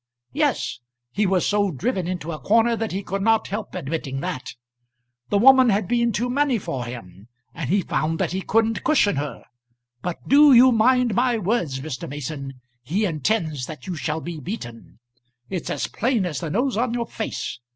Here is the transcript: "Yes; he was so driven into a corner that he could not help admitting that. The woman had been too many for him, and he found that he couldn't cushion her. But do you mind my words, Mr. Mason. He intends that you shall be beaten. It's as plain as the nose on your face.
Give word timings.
"Yes; 0.33 0.79
he 1.11 1.27
was 1.27 1.45
so 1.45 1.69
driven 1.69 2.07
into 2.07 2.31
a 2.31 2.39
corner 2.39 2.75
that 2.75 2.91
he 2.91 3.03
could 3.03 3.21
not 3.21 3.49
help 3.49 3.75
admitting 3.75 4.19
that. 4.21 4.55
The 5.29 5.37
woman 5.37 5.69
had 5.69 5.87
been 5.87 6.11
too 6.11 6.27
many 6.27 6.57
for 6.57 6.85
him, 6.85 7.27
and 7.53 7.69
he 7.69 7.83
found 7.83 8.17
that 8.17 8.31
he 8.31 8.41
couldn't 8.41 8.83
cushion 8.83 9.17
her. 9.17 9.43
But 10.01 10.27
do 10.27 10.53
you 10.53 10.71
mind 10.71 11.13
my 11.13 11.37
words, 11.37 11.81
Mr. 11.81 12.09
Mason. 12.09 12.59
He 12.81 13.05
intends 13.05 13.67
that 13.67 13.85
you 13.85 13.95
shall 13.95 14.21
be 14.21 14.39
beaten. 14.39 14.97
It's 15.51 15.69
as 15.69 15.85
plain 15.85 16.25
as 16.25 16.39
the 16.39 16.49
nose 16.49 16.77
on 16.77 16.95
your 16.95 17.05
face. 17.05 17.59